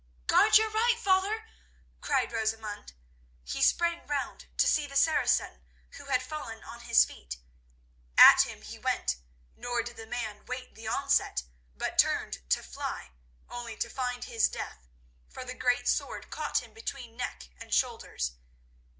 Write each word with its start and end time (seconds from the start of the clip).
"Guard 0.25 0.57
your 0.57 0.71
right, 0.71 0.95
father!" 0.97 1.47
cried 2.01 2.31
Rosamund. 2.31 2.93
He 3.43 3.61
sprang 3.61 4.07
round, 4.07 4.47
to 4.57 4.67
see 4.67 4.87
the 4.87 4.95
Saracen, 4.95 5.61
who 5.91 6.05
had 6.05 6.23
fallen, 6.23 6.63
on 6.63 6.79
his 6.79 7.05
feet 7.05 7.35
again. 7.35 7.45
At 8.25 8.41
him 8.47 8.63
he 8.63 8.79
went, 8.79 9.17
nor 9.55 9.83
did 9.83 9.97
the 9.97 10.07
man 10.07 10.43
wait 10.47 10.73
the 10.73 10.87
onset, 10.87 11.43
but 11.75 11.99
turned 11.99 12.41
to 12.49 12.63
fly, 12.63 13.11
only 13.47 13.77
to 13.77 13.91
find 13.91 14.23
his 14.23 14.49
death, 14.49 14.87
for 15.29 15.45
the 15.45 15.53
great 15.53 15.87
sword 15.87 16.31
caught 16.31 16.63
him 16.63 16.73
between 16.73 17.15
neck 17.15 17.49
and 17.59 17.71
shoulders. 17.71 18.31